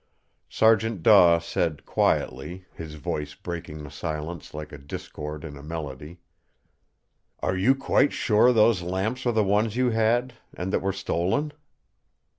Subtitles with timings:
[0.49, 6.17] Sergeant Daw said quietly, his voice breaking the silence like a discord in a melody:
[7.41, 11.53] "Are you quite sure those lamps are the ones you had, and that were stolen?"